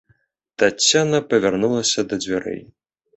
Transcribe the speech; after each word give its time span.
Таццяна 0.61 1.19
павярнулася 1.33 1.99
да 2.15 2.19
дзвярэй. 2.23 2.61